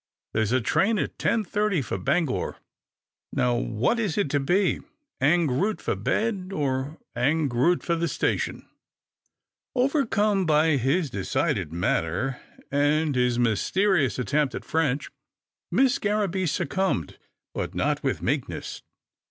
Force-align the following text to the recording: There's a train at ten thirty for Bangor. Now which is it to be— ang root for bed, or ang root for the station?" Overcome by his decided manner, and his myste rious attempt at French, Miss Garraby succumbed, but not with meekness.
There's 0.33 0.51
a 0.51 0.61
train 0.61 0.97
at 0.97 1.19
ten 1.19 1.43
thirty 1.43 1.79
for 1.83 1.99
Bangor. 1.99 2.55
Now 3.31 3.55
which 3.57 3.99
is 3.99 4.17
it 4.17 4.31
to 4.31 4.39
be— 4.39 4.79
ang 5.21 5.45
root 5.45 5.79
for 5.79 5.95
bed, 5.95 6.51
or 6.51 6.97
ang 7.15 7.47
root 7.49 7.83
for 7.83 7.95
the 7.95 8.07
station?" 8.07 8.67
Overcome 9.75 10.47
by 10.47 10.77
his 10.77 11.11
decided 11.11 11.71
manner, 11.71 12.41
and 12.71 13.13
his 13.13 13.37
myste 13.37 13.75
rious 13.85 14.17
attempt 14.17 14.55
at 14.55 14.65
French, 14.65 15.11
Miss 15.71 15.99
Garraby 15.99 16.47
succumbed, 16.49 17.19
but 17.53 17.75
not 17.75 18.01
with 18.01 18.23
meekness. 18.23 18.81